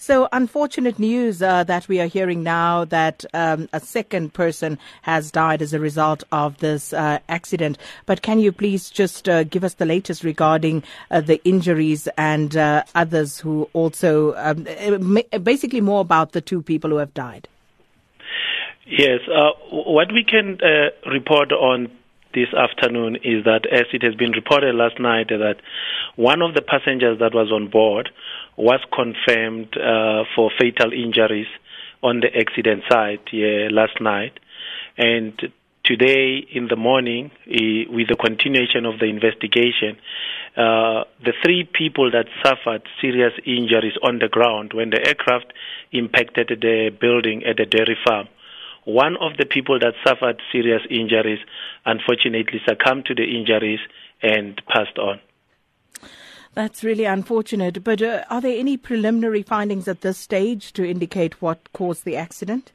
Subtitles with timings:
[0.00, 5.32] So, unfortunate news uh, that we are hearing now that um, a second person has
[5.32, 7.78] died as a result of this uh, accident.
[8.06, 12.56] But can you please just uh, give us the latest regarding uh, the injuries and
[12.56, 17.48] uh, others who also, um, uh, basically, more about the two people who have died?
[18.86, 19.18] Yes,
[19.72, 20.58] what we can
[21.06, 21.90] report on
[22.34, 25.56] this afternoon is that, as it has been reported last night, that
[26.16, 28.10] one of the passengers that was on board
[28.56, 31.46] was confirmed uh, for fatal injuries
[32.02, 34.38] on the accident site yeah, last night.
[34.96, 35.32] And
[35.84, 39.96] today in the morning, with the continuation of the investigation,
[40.56, 45.52] uh, the three people that suffered serious injuries on the ground when the aircraft
[45.92, 48.28] impacted the building at the dairy farm
[48.88, 51.40] one of the people that suffered serious injuries
[51.84, 53.80] unfortunately succumbed to the injuries
[54.22, 55.20] and passed on.
[56.54, 57.84] That's really unfortunate.
[57.84, 62.16] But uh, are there any preliminary findings at this stage to indicate what caused the
[62.16, 62.72] accident?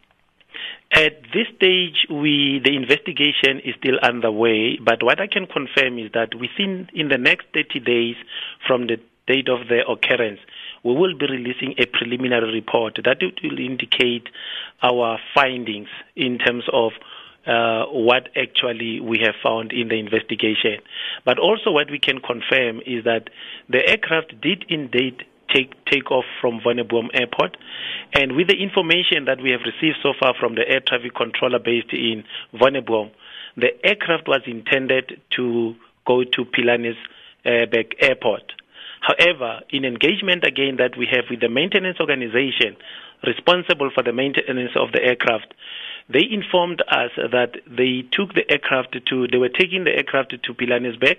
[0.92, 4.78] At this stage, we the investigation is still underway.
[4.78, 8.16] But what I can confirm is that within in the next 30 days
[8.68, 8.98] from the
[9.28, 10.40] date of the occurrence,
[10.84, 14.28] we will be releasing a preliminary report that will indicate
[14.82, 16.92] our findings in terms of
[17.46, 20.80] uh, what actually we have found in the investigation.
[21.26, 23.30] But also, what we can confirm is that
[23.70, 27.58] the aircraft did indeed take take off from Wonderboom Airport,
[28.14, 31.60] and with the information that we have received so far from the air traffic controller
[31.60, 33.12] based in Wonderboom,
[33.58, 35.76] the aircraft was intended to
[36.06, 36.96] go to Pilanesberg
[37.46, 38.54] uh, Airport.
[39.04, 42.78] However, in engagement again that we have with the maintenance organization
[43.28, 45.54] responsible for the maintenance of the aircraft,
[46.08, 50.54] they informed us that they took the aircraft to, they were taking the aircraft to
[50.54, 51.18] Pilanesberg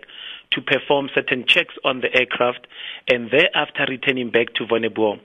[0.53, 2.67] to perform certain checks on the aircraft
[3.07, 5.21] and thereafter returning back to Wonderboom.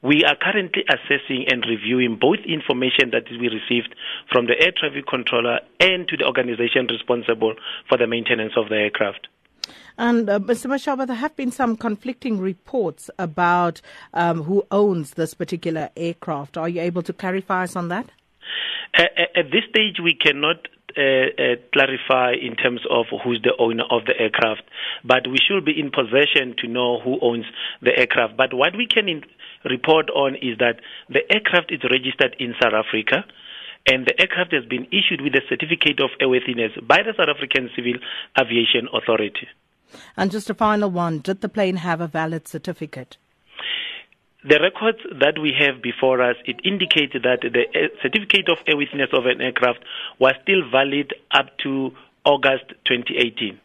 [0.00, 3.94] We are currently assessing and reviewing both information that we received
[4.32, 7.54] from the air traffic controller and to the organization responsible
[7.86, 9.28] for the maintenance of the aircraft.
[9.96, 10.66] And uh, Mr.
[10.66, 13.80] Mashaba, there have been some conflicting reports about
[14.14, 16.56] um, who owns this particular aircraft.
[16.56, 18.10] Are you able to clarify us on that?
[18.94, 24.06] At, this stage, we cannot uh, uh, clarify in terms of who's the owner of
[24.06, 24.62] the aircraft,
[25.04, 27.44] but we should be in possession to know who owns
[27.82, 28.36] the aircraft.
[28.36, 29.24] But what we can in-
[29.64, 33.24] report on is that the aircraft is registered in South Africa
[33.88, 37.70] and the aircraft has been issued with a certificate of airworthiness by the South African
[37.74, 37.94] Civil
[38.38, 39.48] Aviation Authority.
[40.16, 43.16] And just a final one did the plane have a valid certificate?
[44.44, 47.64] The records that we have before us, it indicates that the
[48.02, 49.80] certificate of airworthiness of an aircraft
[50.18, 51.92] was still valid up to
[52.24, 53.58] August 2018.